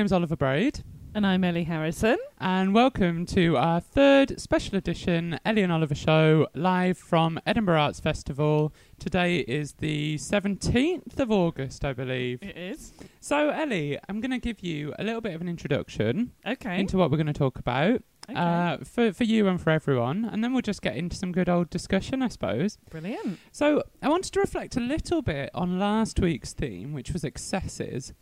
[0.00, 0.82] Name's Oliver Braid,
[1.14, 2.16] And I'm Ellie Harrison.
[2.38, 8.00] and welcome to our third special edition Ellie and Oliver show live from Edinburgh Arts
[8.00, 8.72] Festival.
[8.98, 12.42] Today is the 17th of August, I believe.
[12.42, 12.94] It is.
[13.20, 16.80] So, Ellie, I'm going to give you a little bit of an introduction Okay.
[16.80, 18.40] into what we're going to talk about okay.
[18.40, 21.50] uh, for, for you and for everyone, and then we'll just get into some good
[21.50, 22.78] old discussion, I suppose.
[22.88, 23.38] Brilliant.
[23.52, 28.14] So I wanted to reflect a little bit on last week's theme, which was excesses.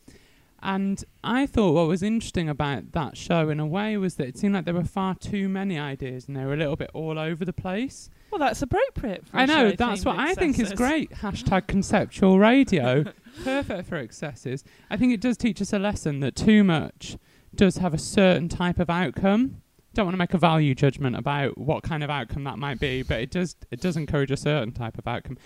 [0.62, 4.38] And I thought what was interesting about that show in a way was that it
[4.38, 7.18] seemed like there were far too many ideas and they were a little bit all
[7.18, 8.10] over the place.
[8.30, 9.26] Well, that's appropriate.
[9.26, 11.10] For I know, that's what I think is great.
[11.22, 13.04] Hashtag conceptual radio.
[13.44, 14.64] Perfect for excesses.
[14.90, 17.16] I think it does teach us a lesson that too much
[17.54, 19.62] does have a certain type of outcome.
[19.94, 23.02] Don't want to make a value judgment about what kind of outcome that might be,
[23.02, 25.38] but it does it does encourage a certain type of outcome.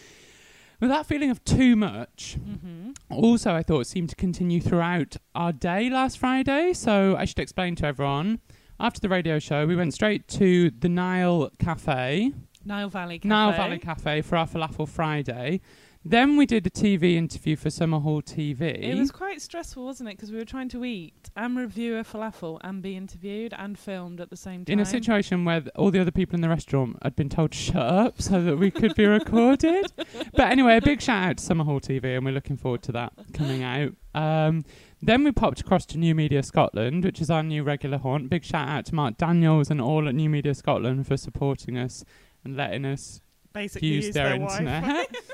[0.82, 2.96] With that feeling of too much, Mhm.
[3.08, 6.72] also I thought seemed to continue throughout our day last Friday.
[6.72, 8.40] So I should explain to everyone.
[8.80, 12.32] After the radio show, we went straight to the Nile Cafe,
[12.64, 13.28] Nile Valley Cafe.
[13.28, 15.60] Nile Valley Cafe for our Falafel Friday.
[16.04, 18.60] Then we did a TV interview for Summerhall TV.
[18.82, 20.16] It was quite stressful, wasn't it?
[20.16, 24.20] Because we were trying to eat and review a falafel and be interviewed and filmed
[24.20, 24.72] at the same time.
[24.72, 27.52] in a situation where th- all the other people in the restaurant had been told
[27.52, 29.86] to shut up so that we could be recorded.
[30.34, 33.12] But anyway, a big shout out to Summerhall TV, and we're looking forward to that
[33.34, 33.92] coming out.
[34.14, 34.64] Um,
[35.00, 38.30] then we popped across to New Media Scotland, which is our new regular haunt.
[38.30, 42.04] Big shout out to Mark Daniels and all at New Media Scotland for supporting us
[42.44, 43.20] and letting us
[43.52, 45.14] Basically, use use their, their internet.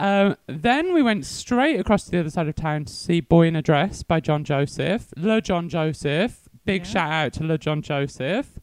[0.00, 3.46] Um, then we went straight across to the other side of town to see Boy
[3.46, 5.12] in a Dress by John Joseph.
[5.16, 6.48] La John Joseph.
[6.64, 6.88] Big Yeah.
[6.92, 8.58] shout out to La John Joseph.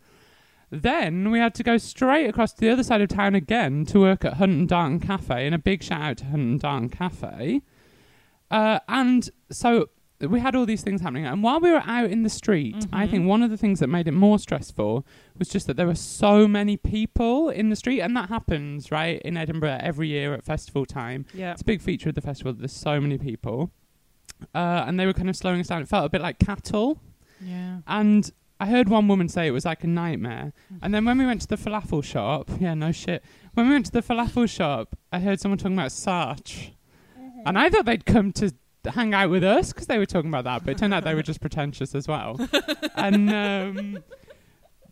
[0.70, 4.00] Then we had to go straight across to the other side of town again to
[4.00, 6.90] work at Hunt and Darton Cafe, and a big shout out to Hunt and Darton
[6.90, 7.62] Cafe.
[8.50, 9.90] Uh, and so
[10.30, 13.08] we had all these things happening, and while we were out in the street, I
[13.08, 13.12] Mhm.
[13.12, 15.06] think one of the things that made it more stressful
[15.38, 19.22] was just that there were so many people in the street, and that happens right
[19.24, 21.26] in Edinburgh every year at festival time.
[21.34, 21.52] yeah.
[21.54, 23.72] It's a big feature of the festival that there's so many people,
[24.54, 25.82] uh, and they were kind of slowing us down.
[25.82, 27.00] It felt a bit like cattle.
[27.44, 27.78] Yeah.
[27.88, 30.54] And I heard one woman say it was like a nightmare.
[30.84, 33.24] And then when we went to the falafel shop, yeah, no shit.
[33.56, 36.72] When we went to the falafel shop, I heard someone talking about Sartre.
[37.44, 38.54] And I thought they'd come to
[38.86, 41.16] hang out with us because they were talking about that, but it turned out they
[41.16, 42.40] were just pretentious as well.
[42.96, 44.04] and um,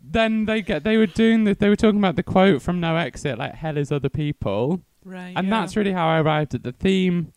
[0.02, 2.96] then they get they were doing the, they were talking about the quote from No
[2.96, 5.32] Exit, like "Hell is other people," Right.
[5.36, 5.60] and yeah.
[5.60, 7.32] that's really how I arrived at the theme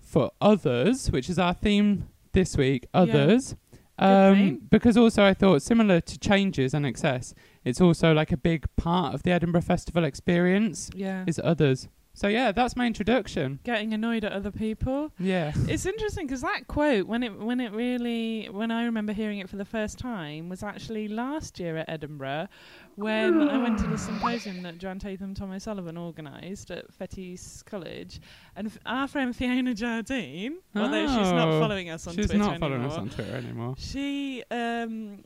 [0.00, 2.86] for others, which is our theme this week.
[2.94, 3.58] Others, Good
[3.98, 8.66] um, because also I thought similar to changes and excess, it's also like a big
[8.76, 11.24] part of the Edinburgh Festival experience yeah.
[11.26, 11.88] is others.
[12.16, 13.58] So yeah, that's my introduction.
[13.64, 15.10] Getting annoyed at other people.
[15.18, 19.40] Yeah, It's interesting because that quote, when it when it really when I remember hearing
[19.40, 22.46] it for the first time, was actually last year at Edinburgh,
[22.94, 28.20] when I went to the symposium that Joanne Tatham Tom O'Sullivan organised at Fettes College,
[28.54, 32.38] and f- our friend Fiona Jardine, although she's not Oh, following us on she's Twitter
[32.38, 33.74] not following anymore, us on Twitter anymore.
[33.76, 35.24] she um,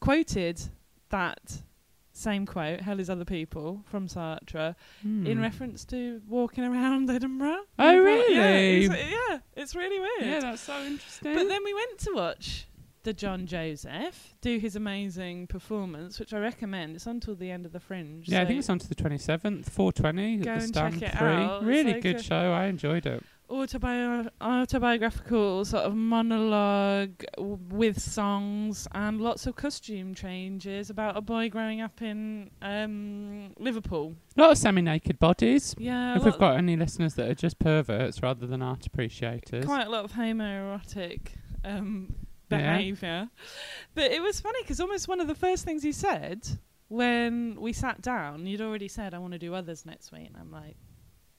[0.00, 0.60] quoted
[1.10, 1.62] that
[2.20, 5.40] same quote, "Hell is other people" from Sartre, in Hmm.
[5.40, 7.62] reference to walking around Edinburgh.
[7.78, 8.34] Oh, really?
[8.34, 8.54] Yeah,
[8.94, 10.22] it's, yeah, it's really weird.
[10.32, 11.34] Yeah, that's so interesting.
[11.34, 12.66] But then we went to watch
[13.02, 16.96] the John Joseph do his amazing performance, which I recommend.
[16.96, 18.28] It's until the end of the Fringe.
[18.28, 21.16] yeah, I think it's on to the 27th, 420 Go at the and check it
[21.16, 21.28] free.
[21.28, 21.64] out.
[21.64, 22.52] Really like good show.
[22.52, 23.24] I enjoyed it.
[23.50, 31.20] Autobio- autobiographical sort of monologue w- with songs and lots of costume changes about a
[31.20, 34.14] boy growing up in um, Liverpool.
[34.36, 35.74] A lot of semi-naked bodies.
[35.78, 39.64] Yeah, if we've got any listeners that are just perverts rather than art appreciators.
[39.64, 41.28] quite a lot of homoerotic
[41.64, 42.14] um,
[42.50, 42.58] Yeah.
[42.76, 43.28] behaviour.
[43.94, 46.46] But it was funny because almost one of the first things he said
[46.88, 50.26] when we sat down, you'd already said, I want to do others next week.
[50.26, 50.76] And I'm like,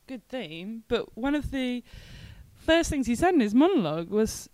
[0.07, 0.83] good theme.
[0.87, 1.83] But one of the
[2.55, 4.49] first things he said in his monologue was,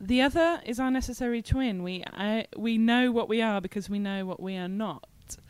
[0.00, 1.82] the other is our necessary twin.
[1.82, 5.06] We I, we know what we are because we know what we are not.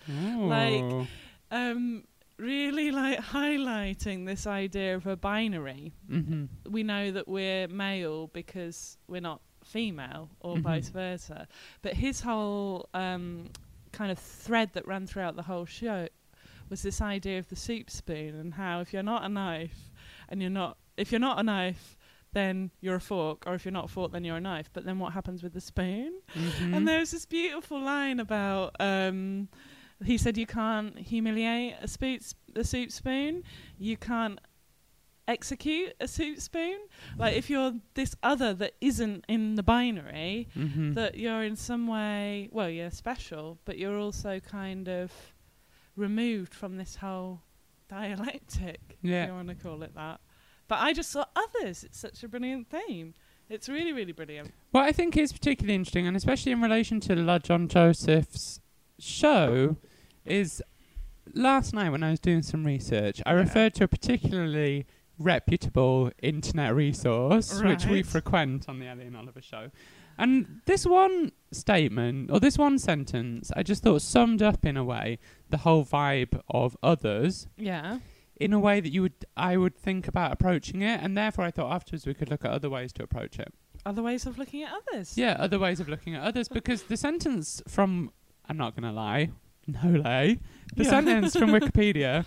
[0.08, 1.06] like, Oh.
[1.50, 2.04] Um,
[2.38, 8.96] really like highlighting this idea of a binary hmm we know that we're male because
[9.08, 10.62] we're not female or Mhm.
[10.62, 11.48] vice versa.
[11.82, 13.48] But his whole um,
[13.92, 16.06] kind of thread that ran throughout the whole show
[16.70, 19.90] was this idea of the soup spoon and how if you're not a knife
[20.28, 21.96] and you're not if you're not a knife
[22.32, 24.84] then you're a fork or if you're not a fork then you're a knife but
[24.84, 26.76] then what happens with the spoon Mhm.
[26.76, 29.48] and there's this beautiful line about um,
[30.04, 32.22] he said you can't humiliate a, spoot,
[32.54, 33.42] a soup spoon
[33.78, 34.38] you can't
[35.26, 36.78] execute a soup spoon.
[37.18, 41.86] Like if you're this other that isn't in the binary, hmm that you're in some
[41.86, 45.12] way, well, you're special, but you're also kind of
[45.98, 47.42] removed from this whole
[47.88, 50.20] dialectic, if you want to call it that.
[50.68, 51.84] But I just saw others.
[51.84, 53.14] It's such a brilliant theme.
[53.48, 54.52] It's really, really brilliant.
[54.70, 58.60] What I think is particularly interesting, and especially in relation to La John Joseph's
[58.98, 59.76] show,
[60.26, 60.62] is
[61.34, 63.38] last night when I was doing some research, I Yeah.
[63.40, 64.86] referred to a particularly
[65.18, 69.70] reputable internet resource which we frequent on the Ellie and Oliver show.
[70.18, 74.84] And this one statement, or this one sentence, I just thought summed up in a
[74.84, 75.18] way
[75.50, 78.00] the whole vibe of others Yeah.
[78.40, 81.50] in a way that you would I would think about approaching it, and therefore I
[81.50, 83.52] thought afterwards we could look at other ways to approach it.
[83.86, 85.16] Other ways of looking at others.
[85.16, 88.10] Yeah, other ways of looking at others because the sentence from
[88.48, 89.30] I'm not gonna lie,
[89.66, 90.40] no lay.
[90.74, 90.90] The Yeah.
[90.90, 92.24] sentence from Wikipedia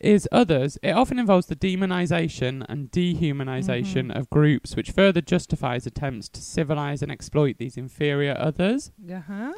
[0.00, 0.78] is others.
[0.82, 4.16] It often involves the demonization and dehumanization Mhm.
[4.18, 8.92] of groups, which further justifies attempts to civilize and exploit these inferior others.
[9.10, 9.52] Uh-huh.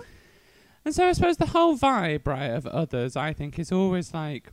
[0.85, 4.50] And so I suppose the whole vibe, right, of others, I think, is always like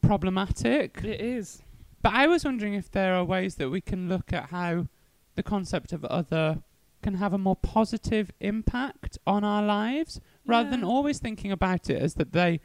[0.00, 1.02] problematic.
[1.04, 1.62] It is.
[2.02, 4.88] But I was wondering if there are ways that we can look at how
[5.34, 6.62] the concept of other
[7.02, 12.00] can have a more positive impact on our lives rather than always thinking about it
[12.02, 12.60] as that they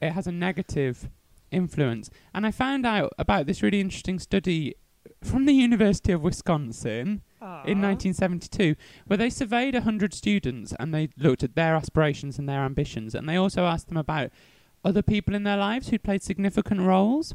[0.00, 1.10] it has a negative
[1.50, 2.10] influence.
[2.34, 4.74] And I found out about this really interesting study
[5.22, 7.22] from the University of Wisconsin
[7.66, 8.74] in 1972
[9.06, 13.28] where they surveyed 100 students and they looked at their aspirations and their ambitions and
[13.28, 14.30] they also asked them about
[14.84, 17.34] other people in their lives who'd played significant roles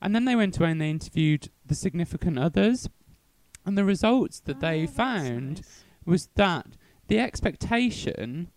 [0.00, 2.88] and then they went away and they interviewed the significant others
[3.66, 5.84] and the results that Oh, they ah, found nice.
[6.06, 6.66] was that
[7.08, 8.50] the expectation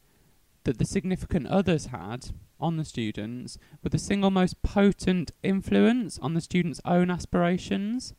[0.64, 2.28] that the significant others had
[2.64, 8.14] on the students were the single most potent influence on the students' own aspirations?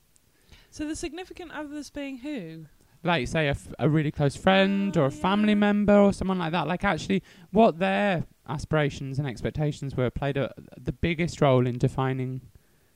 [0.71, 2.67] So the significant others being who?
[3.07, 6.39] like say a, f- a really close friend or Oh, a family member or someone
[6.39, 6.67] like that.
[6.67, 12.41] Like actually what their aspirations and expectations were played a, the biggest role in defining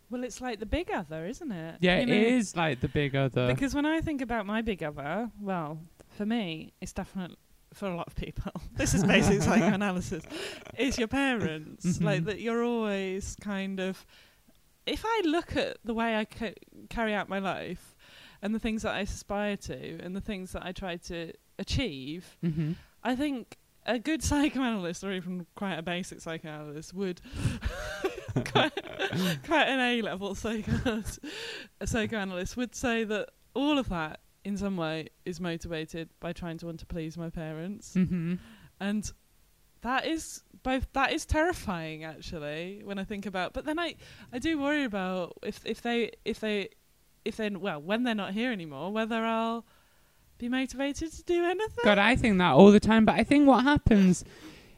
[0.08, 1.76] Well, it's like the big other, isn't it?
[1.80, 3.48] yeah You it know, is like the big other.
[3.48, 5.78] Because when I think about my big other, well,
[6.16, 7.36] for me, it's definitely
[7.74, 8.52] for a lot of people.
[8.76, 10.24] this is basic psychoanalysis.
[10.78, 12.04] It's your parents, Mhm.
[12.04, 12.40] like that.
[12.40, 14.04] You're always kind of.
[14.86, 16.54] If I look at the way I ca-
[16.88, 17.94] carry out my life,
[18.40, 22.36] and the things that I aspire to, and the things that I try to achieve,
[22.40, 22.72] hmm
[23.02, 27.20] I think a good psychoanalyst, or even quite a basic psychoanalyst, would
[28.52, 28.72] quite,
[29.44, 31.20] quite an A level psychoanalyst,
[31.84, 36.66] psychoanalyst would say that all of that, in some way, is motivated by trying to
[36.66, 38.34] want to please my parents, hmm
[38.80, 39.12] and
[39.82, 43.52] that is both that is terrifying actually when I think about.
[43.52, 43.94] But then I
[44.32, 46.70] I do worry about if if they if they
[47.24, 49.64] if they well when they're not here anymore whether I'll
[50.38, 51.84] be motivated to do anything.
[51.84, 53.04] God, I think that all the time.
[53.04, 54.24] But I think what happens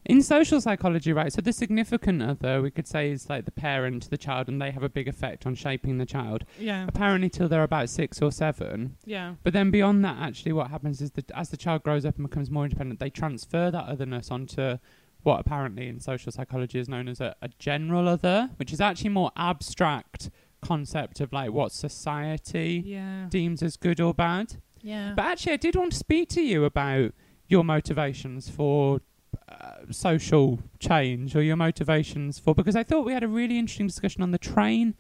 [0.06, 1.32] in social psychology, right?
[1.32, 4.61] So the significant other, we could say, is like the parent, to the child, and
[4.61, 6.44] they have a big effect on shaping the child.
[6.58, 8.97] Yeah, Apparently, till they're about six or seven.
[9.05, 12.17] yeah, But then beyond that, actually, what happens is that as the child grows up
[12.17, 14.78] and becomes more independent, they transfer that otherness onto
[15.23, 19.11] what apparently in social psychology is known as a, a general other, which is actually
[19.11, 20.30] more abstract
[20.62, 24.57] concept of like what society yeah, deems as good or bad.
[24.80, 25.12] yeah.
[25.14, 27.12] But actually, I did want to speak to you about
[27.49, 29.00] your motivations for
[29.49, 33.87] uh, social change or your motivations for because I thought we had a really interesting
[33.87, 34.94] discussion on the train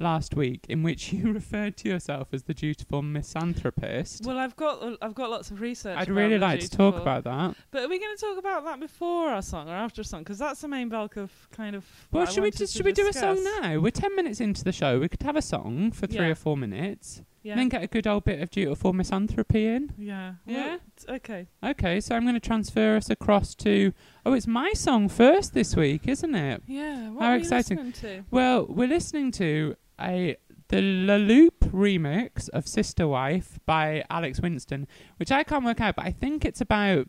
[0.00, 4.24] last week in which you referred to yourself as the dutiful misanthropist.
[4.24, 5.96] Well, I've got I've got lots of research.
[5.98, 7.56] I'd really like to talk about that.
[7.70, 10.20] But are we going to talk about that before our song or after a song?
[10.22, 11.84] Because that's the main bulk of kind of.
[12.12, 13.78] Well, should we just should we do a song now?
[13.80, 15.00] We're ten minutes into the show.
[15.00, 16.32] We could have a song for three Yeah.
[16.32, 17.52] or four minutes, Yeah.
[17.52, 19.92] and then get a good old bit of dutiful misanthropy in.
[19.96, 20.34] yeah.
[20.46, 20.78] Yeah?
[21.06, 21.46] Well, okay.
[21.64, 23.92] Okay, so I'm going to transfer us across to.
[24.26, 26.62] Oh, it's my song first this week, isn't it?
[26.66, 27.10] Yeah.
[27.10, 27.76] What How are exciting.
[27.78, 28.24] listening to?
[28.30, 30.36] Well, we're listening to a
[30.68, 35.96] the La Loop remix of Sister Wife by Alex Winston, which I can't work out,
[35.96, 37.08] but I think it's about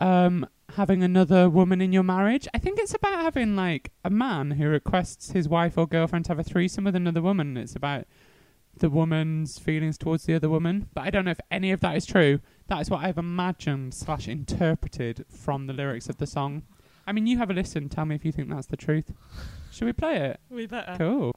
[0.00, 2.46] um, having another woman in your marriage.
[2.52, 6.32] I think it's about having like a man who requests his wife or girlfriend to
[6.32, 7.56] have a threesome with another woman.
[7.56, 8.04] It's about
[8.78, 11.96] the woman's feelings towards the other woman, but I don't know if any of that
[11.96, 12.40] is true.
[12.68, 16.62] That is what I've imagined slash interpreted from the lyrics of the song.
[17.06, 17.88] I mean, you have a listen.
[17.88, 19.12] Tell me if you think that's the truth.
[19.70, 20.40] Should we play it?
[20.50, 20.94] We better.
[20.98, 21.32] Cool.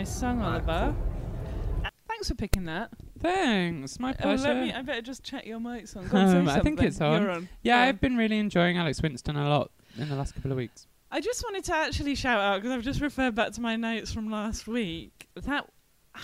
[0.00, 0.94] Nice song, Oliver.
[2.08, 2.90] Thanks for picking that.
[3.20, 4.44] Thanks, my Oh, pleasure.
[4.44, 6.08] let me, I better just check your mic's on.
[6.08, 7.28] Go on, say Um, I think it's on.
[7.28, 7.48] On.
[7.62, 7.88] yeah, Go.
[7.90, 10.86] I've been really enjoying Alex Winston a lot in the last couple of weeks.
[11.10, 14.10] I just wanted to actually shout out because I've just referred back to my notes
[14.10, 15.28] from last week.
[15.34, 15.68] That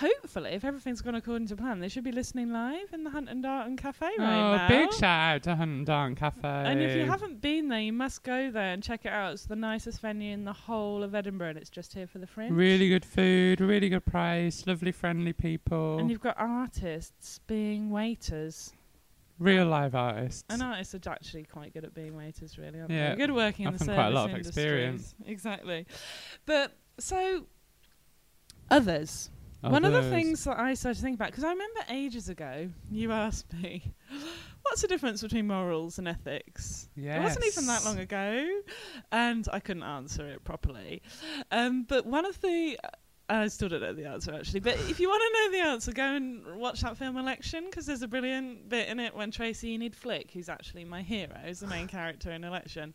[0.00, 3.28] hopefully, if everything's gone according to plan, they should be listening live in the Hunt
[3.28, 4.68] and Darton Cafe right oh, now.
[4.68, 6.46] big shout out to Hunt and Darton Cafe.
[6.46, 9.32] And if you haven't been there, you must go there and check it out.
[9.32, 12.26] It's the nicest venue in the whole of Edinburgh, and it's just here for the
[12.26, 12.52] Fringe.
[12.52, 18.72] Really good food, really good price, lovely, friendly people, And you've got artists being waiters.
[19.38, 20.44] real live artists.
[20.48, 23.16] And artists are actually quite good at being waiters, really, aren't Yeah, they?
[23.16, 24.56] Good working in the service quite a lot of industries.
[24.56, 25.14] experience.
[25.26, 25.86] Exactly.
[26.46, 27.46] But so
[28.70, 29.30] others.
[29.62, 32.68] One of the things that I started to think about, because I remember ages ago,
[32.90, 33.92] you asked me,
[34.62, 36.88] what's the difference between morals and ethics?
[37.18, 38.46] It wasn't even that long ago,
[39.12, 41.02] and I couldn't answer it properly.
[41.50, 42.78] Um, but one of the.
[43.28, 45.90] I still don't know the answer actually, but if you want to know the answer,
[45.90, 49.72] go and watch that film Election because there's a brilliant bit in it when Tracy
[49.72, 52.94] Enid Flick, who's actually my hero, is the main character in Election.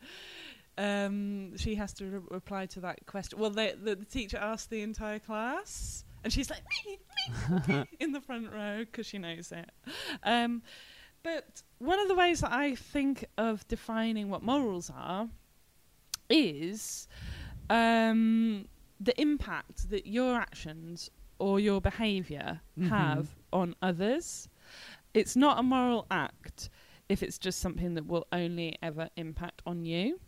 [0.77, 3.39] Um, she has to re- reply to that question.
[3.39, 6.99] Well, they, the, the teacher asked the entire class, and she's like me,
[7.29, 9.69] me, me in the front row because she knows it.
[10.23, 10.61] Um,
[11.23, 15.29] but one of the ways that I think of defining what morals are
[16.29, 17.07] is
[17.69, 18.67] um,
[18.99, 21.09] the impact that your actions
[21.39, 22.89] or your behavior Mhm.
[22.89, 24.47] have on others.
[25.13, 26.69] It's not a moral act
[27.09, 30.19] if it's just something that will only ever impact on you.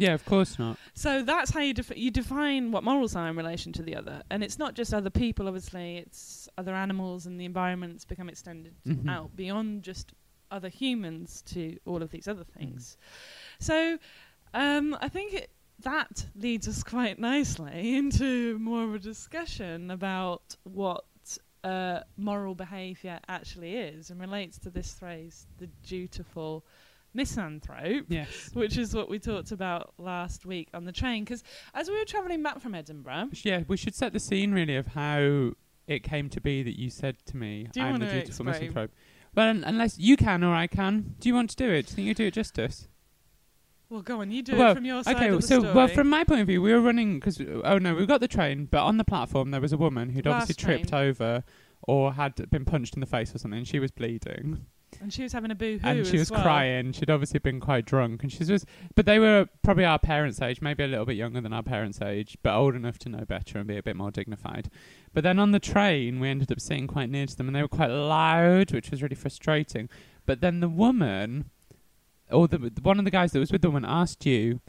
[0.00, 0.78] Yeah, of course not.
[0.94, 4.22] So that's how you defi- you define what morals are in relation to the other,
[4.30, 5.46] and it's not just other people.
[5.46, 9.10] Obviously, it's other animals and the environment's become extended Mhm.
[9.10, 10.12] out beyond just
[10.50, 12.96] other humans to all of these other things.
[13.58, 13.98] So
[14.54, 20.56] um, I think it, that leads us quite nicely into more of a discussion about
[20.64, 21.04] what
[21.62, 26.64] uh, moral behaviour actually is and relates to this phrase, the dutiful
[27.14, 28.50] misanthrope Yes.
[28.54, 31.24] which is what we talked about last week on the train.
[31.24, 31.42] Because
[31.74, 34.88] as we were travelling back from Edinburgh, Yeah, we should set the scene really of
[34.88, 35.52] how
[35.86, 38.46] it came to be that you said to me, Do "I'm the dutiful explain?
[38.46, 38.92] misanthrope."
[39.34, 41.86] Well, un- unless you can or I can, do you want to do it?
[41.86, 42.88] Do you think you do it justice?
[43.88, 45.74] Well, go on, you do well, it from your side okay, of the so story.
[45.74, 48.28] well, from my point of view, we were running because oh no, we got the
[48.28, 51.08] train, but on the platform there was a woman who'd Last obviously tripped train.
[51.08, 51.44] over
[51.82, 53.64] or had been punched in the face or something.
[53.64, 54.66] She was bleeding
[55.00, 56.42] and she was having a boo-hoo and she as was well.
[56.42, 56.92] crying.
[56.92, 58.64] She'd obviously been quite drunk, and she was.
[58.94, 62.00] But they were probably our parents' age, maybe a little bit younger than our parents'
[62.00, 64.70] age, but old enough to know better and be a bit more dignified.
[65.12, 67.62] But then on the train, we ended up sitting quite near to them, and they
[67.62, 69.88] were quite loud, which was really frustrating.
[70.26, 71.50] But then the woman,
[72.30, 74.60] or the one of the guys that was with the woman, asked you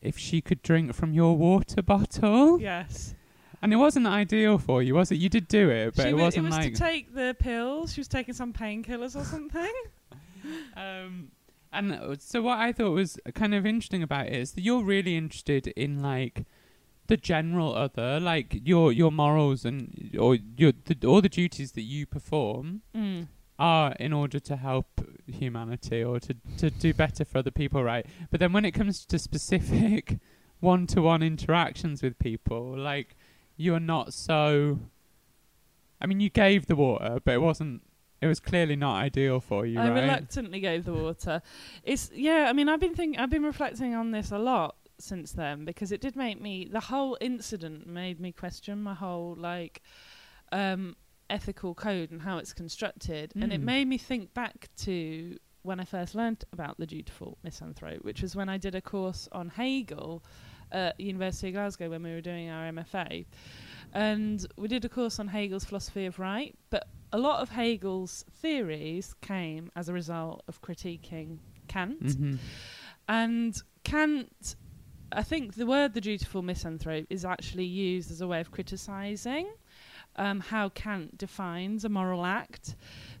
[0.00, 3.14] if she could drink from your water bottle, Yes.
[3.62, 5.16] And it wasn't ideal for you, was it?
[5.16, 6.74] You did do it, but she it wa- wasn't it was like.
[6.74, 7.92] to take the pills.
[7.94, 9.72] She was taking some painkillers or something.
[10.76, 11.30] Um,
[11.72, 14.82] and uh, so what I thought was kind of interesting about it is that you're
[14.82, 16.44] really interested in like
[17.06, 21.82] the general other, like your your morals and or your the, all the duties that
[21.82, 23.28] you perform Mm.
[23.58, 24.86] are in order to help
[25.26, 28.06] humanity or to to do better for other people, right?
[28.30, 30.18] But then when it comes to specific
[30.60, 33.16] one-to-one interactions with people, like
[33.60, 34.78] you're not so.
[36.00, 37.82] I mean, you gave the water, but it wasn't.
[38.22, 40.00] It was clearly not ideal for you, I right?
[40.02, 41.40] reluctantly gave the water.
[41.84, 42.46] It's yeah.
[42.48, 45.92] I mean, I've been think I've been reflecting on this a lot since then because
[45.92, 46.68] it did make me.
[46.70, 49.82] The whole incident made me question my whole like
[50.52, 50.96] um,
[51.28, 53.64] ethical code and how it's constructed, and it Mm.
[53.64, 58.34] made me think back to when I first learned about the dutiful misanthrope, which was
[58.34, 60.22] when I did a course on Hegel
[60.72, 63.26] at University of Glasgow when we were doing our MFA.
[63.92, 68.24] And we did a course on Hegel's philosophy of right, but a lot of Hegel's
[68.30, 72.02] theories came as a result of critiquing Kant.
[72.02, 72.38] Mhm.
[73.08, 74.54] And Kant,
[75.10, 79.48] I think the word the dutiful misanthrope is actually used as a way of criticising
[80.16, 82.76] um, how Kant defines a moral act,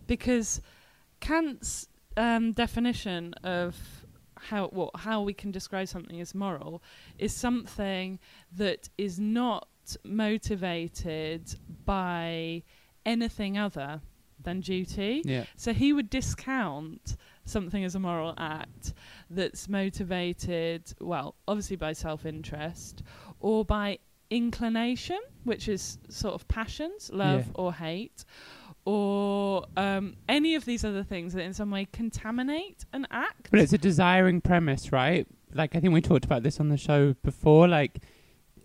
[0.06, 0.60] because
[1.20, 3.99] Kant's um, definition of
[4.48, 6.82] how what how we can describe something as moral
[7.18, 8.18] is something
[8.56, 9.68] that is not
[10.04, 12.62] motivated by
[13.04, 14.00] anything other
[14.42, 15.22] than duty.
[15.24, 15.44] Yeah.
[15.56, 18.94] So he would discount something as a moral act
[19.28, 23.02] that's motivated, well, obviously by self interest
[23.40, 23.98] or by
[24.30, 27.52] inclination, which is sort of passions, love Yeah.
[27.62, 28.24] or hate,
[28.90, 33.48] or um, any of these other things that in some way contaminate an act.
[33.52, 35.28] But it's a desiring premise, right?
[35.54, 37.68] Like I think we talked about this on the show before.
[37.68, 38.00] Like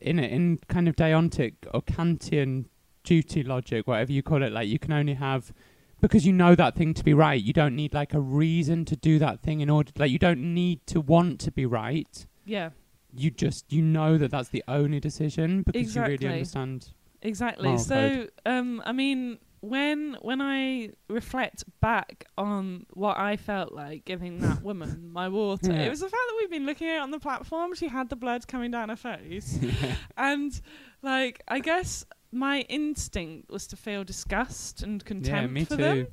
[0.01, 2.65] in in kind of deontic or Kantian
[3.03, 5.53] duty logic, whatever you call it, like you can only have
[6.01, 7.39] because you know that thing to be right.
[7.39, 9.91] You don't need like a reason to do that thing in order.
[9.95, 12.25] Like you don't need to want to be right.
[12.45, 12.71] yeah,
[13.13, 16.89] You just you know that that's the only decision because you really understand.
[17.21, 17.69] Exactly.
[17.69, 24.05] Moral so, um, I mean, when when I reflect back on what I felt like
[24.05, 25.83] giving that woman my water, Yeah.
[25.85, 27.73] it was the fact that we've been looking at it on the platform.
[27.75, 29.59] She had the blood coming down her face,
[30.17, 30.59] and
[31.01, 35.83] like I guess my instinct was to feel disgust and contempt me for too.
[35.83, 36.07] them.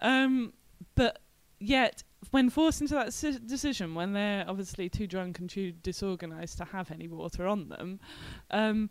[0.00, 0.52] Um,
[0.94, 1.20] but
[1.60, 6.58] yet, when forced into that si- decision, when they're obviously too drunk and too disorganized
[6.58, 8.00] to have any water on them,
[8.50, 8.90] um,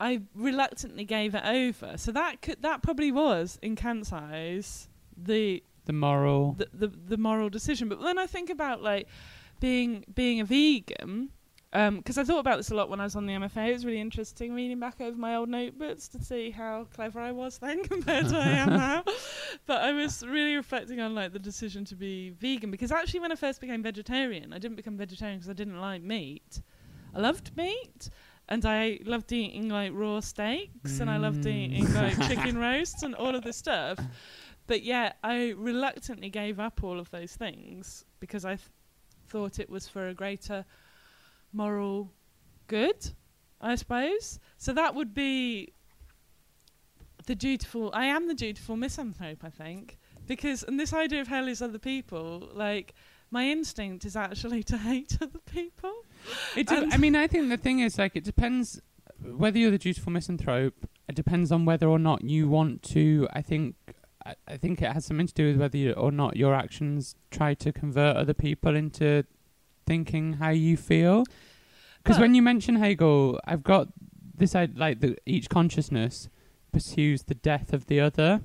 [0.00, 1.96] I reluctantly gave it over.
[1.98, 6.54] So that could that probably was in Kant's eyes the The moral.
[6.58, 7.88] the, the the moral decision.
[7.88, 9.06] But then I think about like
[9.60, 11.28] being being a vegan,
[11.74, 13.68] um, because I thought about this a lot when I was on the MFA.
[13.68, 17.32] It was really interesting reading back over my old notebooks to see how clever I
[17.32, 19.04] was then compared to what I am now.
[19.66, 23.32] But I was really reflecting on like the decision to be vegan because actually when
[23.32, 26.62] I first became vegetarian, I didn't become vegetarian because I didn't like meat.
[27.14, 28.08] I loved meat.
[28.50, 31.54] And I loved eating like raw steaks, and I loved Mm.
[31.72, 33.98] eating like chicken roasts and all of this stuff.
[34.66, 38.68] But yeah, I reluctantly gave up all of those things because I th-
[39.28, 40.64] thought it was for a greater
[41.52, 42.12] moral
[42.66, 43.12] good,
[43.60, 44.40] I suppose.
[44.58, 45.72] So that would be
[47.26, 47.90] the dutiful.
[47.94, 51.78] I am the dutiful misanthrope, I think, because and this idea of hell is other
[51.78, 52.48] people.
[52.52, 52.94] Like
[53.30, 55.92] my instinct is actually to hate other people.
[56.56, 58.80] It de- I mean, I think the thing is, like, it depends
[59.22, 60.74] whether you're the dutiful misanthrope.
[61.08, 63.28] It depends on whether or not you want to.
[63.32, 63.74] I think.
[64.24, 67.14] I, I think it has something to do with whether you, or not your actions
[67.30, 69.24] try to convert other people into
[69.86, 71.24] thinking how you feel.
[72.02, 73.88] Because when you mention Hegel, I've got
[74.36, 76.28] this like that each consciousness
[76.72, 78.42] pursues the death of the other.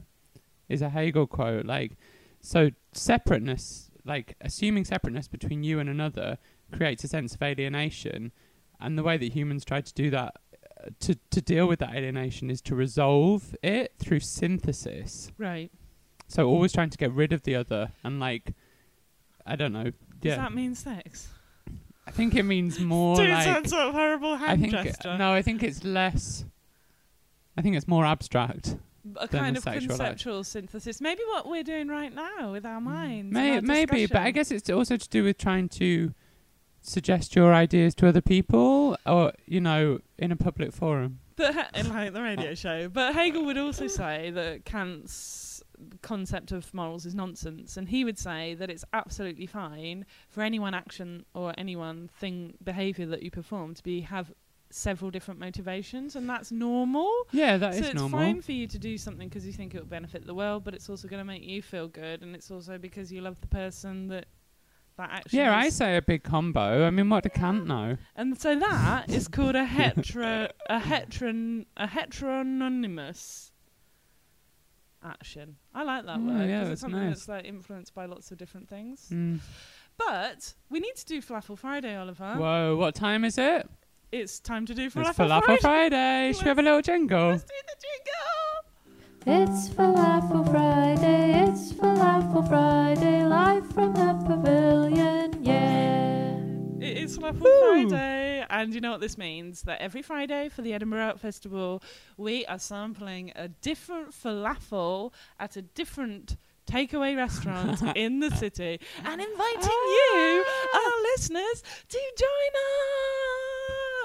[0.67, 1.97] Is a Hegel quote like
[2.41, 6.37] so separateness, like assuming separateness between you and another,
[6.71, 8.31] creates a sense of alienation,
[8.79, 10.35] and the way that humans try to do that.
[10.83, 15.31] uh, To to deal with that alienation is to resolve it through synthesis.
[15.37, 15.71] Right.
[16.27, 18.53] So always trying to get rid of the other and like
[19.45, 19.83] I don't know.
[19.85, 20.35] Does Yeah.
[20.37, 21.27] that mean sex?
[22.07, 23.67] I think it means more like.
[23.67, 25.17] sort of horrible I hand think gesture.
[25.17, 26.45] no, I think it's less.
[27.57, 28.75] I think it's more abstract.
[29.17, 29.87] a kind of act.
[29.87, 30.99] conceptual synthesis.
[30.99, 33.31] Maybe what we're doing right now with our minds.
[33.33, 36.13] May, our maybe, but I guess it's also to do with trying to
[36.85, 41.19] suggest your ideas to other people, or you know, in a public forum.
[41.35, 41.55] But
[41.89, 42.55] like the radio oh.
[42.55, 42.89] show.
[42.89, 45.61] But Hegel would also say that Kant's
[46.01, 50.59] concept of morals is nonsense, and he would say that it's absolutely fine for any
[50.59, 54.31] one action or any one thing behaviour that you perform to be have
[54.69, 57.11] several different motivations, and that's normal.
[57.31, 58.19] Yeah, that so is it's normal.
[58.19, 60.73] fine for you to do something because you think it will benefit the world, but
[60.73, 63.47] it's also going to make you feel good, and it's also because you love the
[63.47, 64.25] person that
[64.97, 65.39] that action.
[65.39, 66.85] Yeah, I is- say a big combo.
[66.85, 67.97] I mean, what do Kant know?
[68.15, 73.51] and so that is called a hetero a heteron a heteronomous
[75.03, 75.57] action.
[75.73, 77.09] I like that Mm, word yeah, because that's it's something nice.
[77.19, 79.07] that's like influenced by lots of different things.
[79.11, 79.39] Mm.
[79.97, 82.35] But we need to do Falafel Friday, Oliver.
[82.35, 83.69] Whoa, what time is it?
[84.11, 85.61] It's time to do It's Falafel, Falafel Friday.
[85.61, 86.33] Friday.
[86.33, 87.29] Should we have a little jingle?
[87.29, 88.44] Let's do the jingle.
[89.27, 96.37] It's Falafel Friday, it's Falafel Friday, live from the pavilion, yeah.
[96.79, 97.89] It is Falafel Woo.
[97.89, 99.63] Friday, and you know what this means?
[99.63, 101.81] That every Friday for the Edinburgh Art Festival,
[102.17, 106.37] we are sampling a different falafel at a different
[106.69, 110.13] takeaway restaurant in the city and inviting ah!
[110.13, 112.51] you, our listeners, to join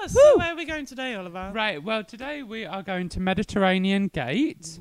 [0.03, 0.13] us.
[0.13, 1.51] So, where are we going today, Oliver?
[1.53, 4.79] Right, well, today we are going to Mediterranean Gate.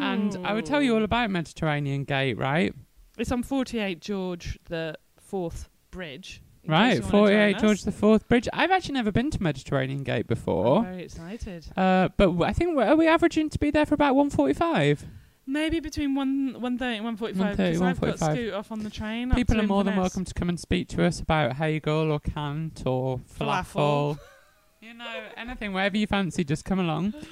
[0.00, 2.74] And I will tell you all about Mediterranean Gate, right?
[3.18, 6.40] It's on 48 George the Fourth Bridge.
[6.62, 7.84] in case Right, you wanna 48 join George us.
[7.84, 8.48] the Fourth Bridge.
[8.52, 10.82] I've actually never been to Mediterranean Gate I'm before.
[10.82, 11.66] very excited.
[11.76, 15.04] Uh, but w- I think we're, are we averaging to be there for about 145?
[15.46, 18.34] Maybe between one one thirty and one forty five 1:30, because I've got 1:45.
[18.34, 19.30] Scoot off on the train.
[19.32, 20.12] up People to are more than Inverness.
[20.14, 23.72] welcome to come and speak to us about Hegel or Kant or falafel.
[23.74, 24.18] Falafel.
[24.82, 27.14] you know, anything, whatever you fancy, just come along.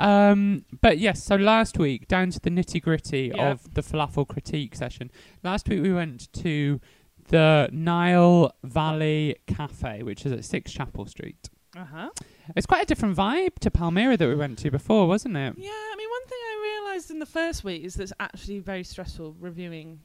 [0.00, 3.50] Um, but yes, so last week, down to the nitty gritty Yeah.
[3.52, 5.10] of the falafel critique session.
[5.44, 6.80] Last week we went to
[7.28, 11.50] the Nile Valley Cafe, which is at Six Chapel Street.
[11.76, 12.10] Uh huh.
[12.56, 15.54] It's quite a different vibe to Palmyra that we went to before, wasn't it?
[15.56, 18.58] Yeah, I mean, one thing I realised in the first week is that it's actually
[18.58, 20.00] very stressful reviewing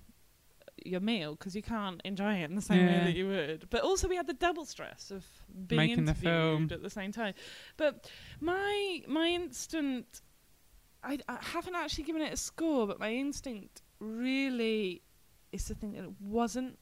[0.83, 2.99] your meal because you can't enjoy it in the same Yeah.
[2.99, 3.69] way that you would.
[3.69, 5.25] But also, we had the double stress of
[5.67, 6.67] being Making the interviewed film.
[6.71, 7.33] at the same time.
[7.77, 8.09] But
[8.41, 10.21] my my instant,
[11.03, 15.01] I, I haven't actually given it a score, but my instinct really
[15.51, 16.77] is to think that it wasn't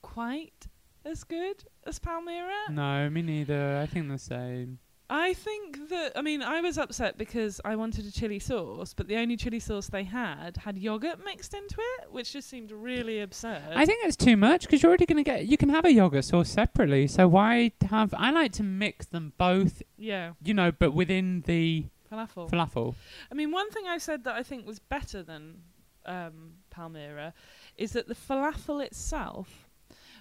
[0.00, 0.66] quite
[1.04, 2.70] as good as Palmyra.
[2.70, 3.78] No, me neither.
[3.78, 4.78] I think the same.
[5.14, 9.08] I think that I mean I was upset because I wanted a chili sauce, but
[9.08, 13.20] the only chili sauce they had had yogurt mixed into it, which just seemed really
[13.20, 13.62] absurd.
[13.74, 15.44] I think it's too much because you're already going to get.
[15.44, 17.06] You can have a yogurt sauce separately.
[17.08, 18.14] So why have?
[18.16, 19.82] I like to mix them both.
[19.98, 22.50] yeah, You know, but within the falafel.
[22.50, 22.94] falafel.
[23.30, 25.58] I mean, one thing I said that I think was better than
[26.06, 27.34] um, Palmyra
[27.76, 29.68] is that the falafel itself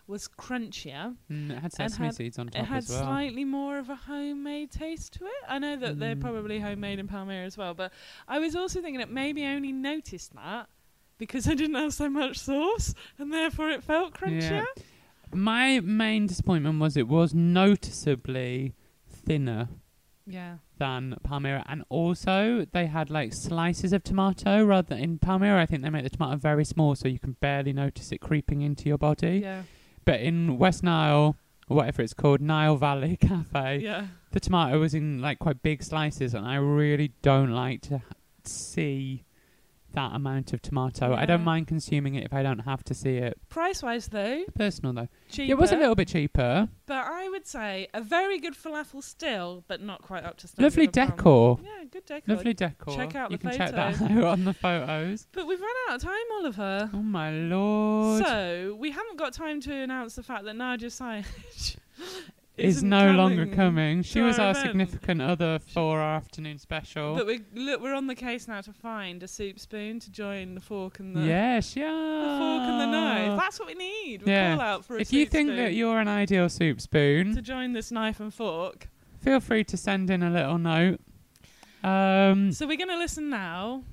[0.07, 1.15] was crunchier.
[1.29, 3.03] Mm, it had sesame had- seeds on It top had as well.
[3.03, 5.31] slightly more of a homemade taste to it.
[5.47, 6.21] I know that they're Mm.
[6.21, 7.91] probably homemade in Palmyra as well, but
[8.27, 10.67] I was also thinking that maybe I only noticed that
[11.17, 14.65] because I didn't have so much sauce, and therefore it felt crunchier.
[15.33, 18.73] My main disappointment was it was noticeably
[19.07, 19.69] thinner
[20.25, 20.57] Yeah.
[20.77, 25.61] than Palmyra, and also they had like slices of tomato rather than in Palmyra.
[25.61, 28.61] I think they make the tomato very small, so you can barely notice it creeping
[28.61, 29.39] into your body.
[29.43, 29.63] Yeah.
[30.11, 31.37] But in West Nile,
[31.69, 34.07] or whatever it's called, Nile Valley Cafe, Yeah.
[34.31, 38.01] the tomato was in like quite big slices, and I really don't like to
[38.43, 39.23] see
[39.93, 41.13] that amount of tomato.
[41.13, 43.37] I don't mind consuming it if I don't have to see it.
[43.49, 45.51] Price wise, though, Personal though, cheaper.
[45.51, 46.69] it was a little bit cheaper.
[46.85, 50.63] But I would say a very good falafel still, but not quite up to standard.
[50.71, 51.59] Lovely Palm- decor.
[51.63, 52.35] Yeah, good decor.
[52.35, 52.95] Lovely decor.
[52.95, 55.27] Check out you the can check that out on the photos.
[55.31, 56.89] But we've run out of time, Oliver.
[56.93, 58.25] Oh my lord!
[58.25, 61.77] So we haven't got time to announce the fact that Nadia Sayaj
[62.57, 63.55] is isn't no longer coming.
[63.55, 64.03] coming.
[64.03, 64.67] She was our our event.
[64.67, 67.15] significant other for our afternoon special.
[67.15, 70.53] But we look, we're on the case now to find a soup spoon to join
[70.55, 71.85] the fork and the, yes, yeah.
[71.85, 73.39] the fork and the knife.
[73.39, 74.21] That's what we need.
[74.23, 74.55] We'll Yeah.
[74.55, 77.41] call out for a If you think spoon that you're an ideal soup spoon, to
[77.41, 78.89] join this knife and fork.
[79.19, 80.99] feel free to send in a little note.
[81.83, 83.83] Um, So we're going to listen now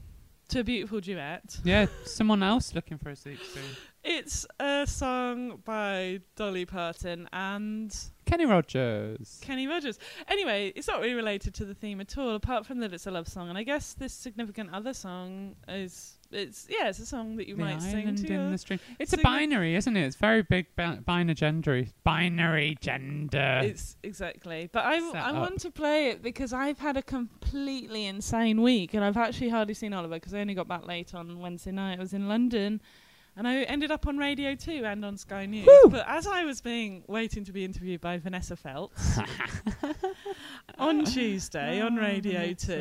[0.49, 1.59] to a beautiful duet.
[1.65, 3.63] yeah, someone else looking for a soup spoon.
[4.05, 7.95] It's a song by Dolly Parton and
[8.29, 9.39] Kenny Rogers.
[9.41, 9.99] Kenny Rogers.
[10.29, 13.11] Anyway, it's not really related to the theme at all, apart from that it's a
[13.11, 13.49] love song.
[13.49, 17.57] And I guess this significant other song is It's yeah, it's a song that you
[17.57, 18.81] the might sing to in the stream.
[18.99, 20.05] It's a sing binary, isn't it?
[20.05, 21.85] It's very big bi- binary gender.
[22.05, 23.61] Binary gender.
[23.65, 24.69] It's exactly.
[24.71, 29.17] But I, want to play it because I've had a completely insane week and I've
[29.17, 31.99] actually hardly seen Oliver because I only got back late on Wednesday night.
[31.99, 32.83] I was in London
[33.39, 35.67] and I ended up on Radio 2 and on Sky News.
[35.89, 39.19] But as I was being waiting to be interviewed by Vanessa Feltz
[40.79, 42.77] on Tuesday on Oh, Radio Vanessa.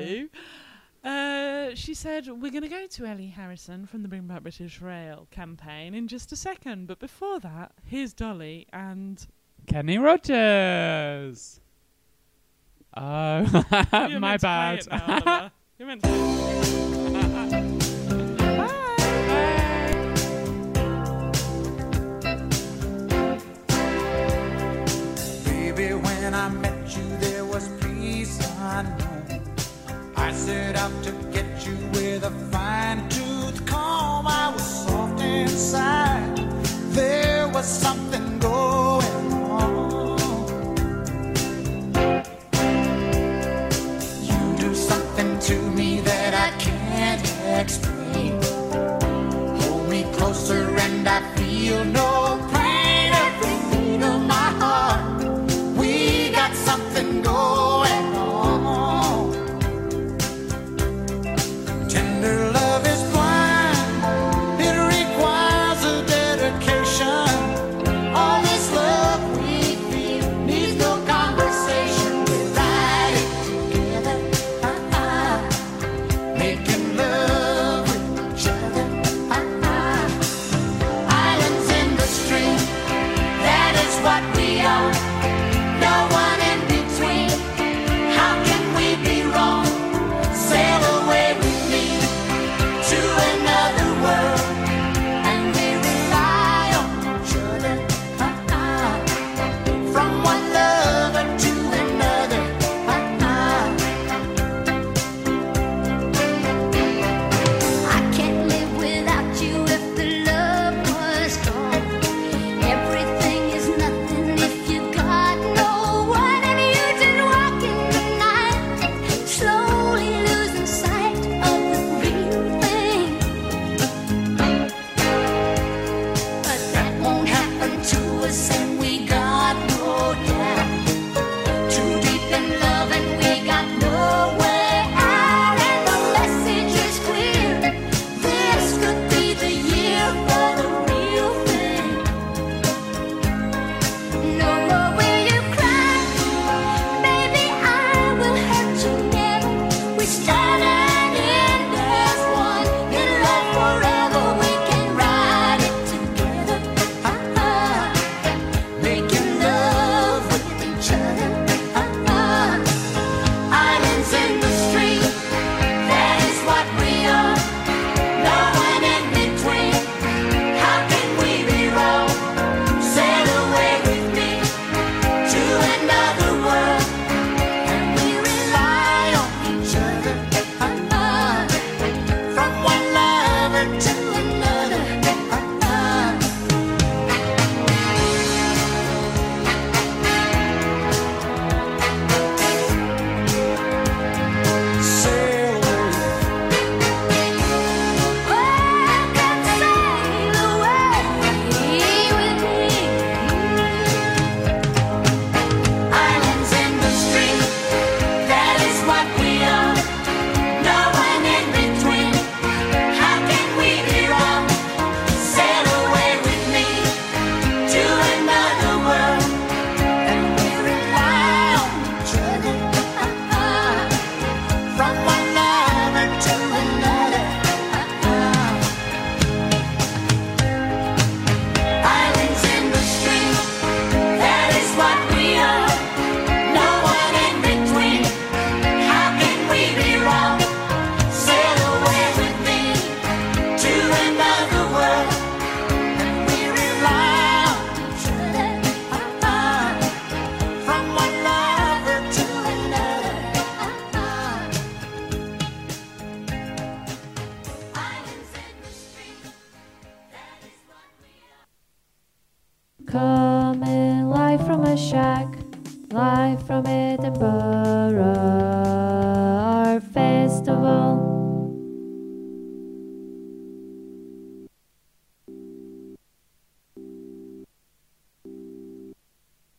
[1.04, 4.42] 2, uh, she said, We're going to go to Ellie Harrison from the Bring Back
[4.42, 6.88] British Rail campaign in just a second.
[6.88, 9.26] But before that, here's Dolly and
[9.68, 11.62] Kenny Rogers.
[12.96, 13.02] Oh,
[13.92, 14.88] my meant to play bad.
[14.90, 16.97] now, You're meant to
[26.48, 29.42] I met you, there was peace unknown.
[30.16, 34.26] I set out to get you with a fine tooth comb.
[34.26, 36.38] I was soft inside.
[36.96, 40.18] There was something going on.
[44.30, 47.28] You do something to me that I can't
[47.62, 48.42] explain.
[49.60, 52.17] Hold me closer and I feel no